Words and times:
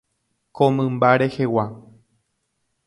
Ko 0.55 0.69
mymba 0.77 1.11
rehegua. 1.21 1.65